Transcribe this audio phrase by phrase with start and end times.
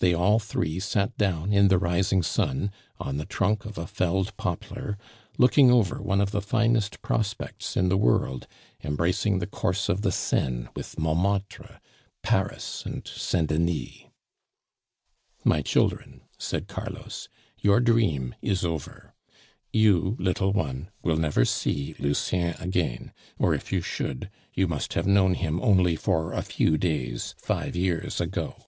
[0.00, 4.36] They all three sat down in the rising sun, on the trunk of a felled
[4.36, 4.98] poplar,
[5.38, 8.46] looking over one of the finest prospects in the world,
[8.82, 11.80] embracing the course of the Seine, with Montmartre,
[12.22, 14.02] Paris, and Saint Denis.
[15.42, 19.14] "My children," said Carlos, "your dream is over.
[19.72, 25.06] You, little one, will never see Lucien again; or if you should, you must have
[25.06, 28.66] known him only for a few days, five years ago."